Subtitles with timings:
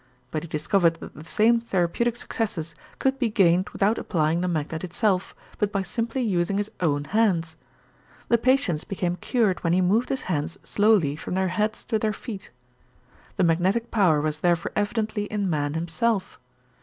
[0.31, 4.83] But he discovered that the same therapeutic successes could be gained without applying the magnet
[4.83, 7.55] itself, but by simply using his own hands.
[8.27, 12.13] The patients became cured when he moved his hands slowly from their heads to their
[12.13, 12.49] feet.
[13.35, 16.39] The magnetic power was therefore evidently in man himself.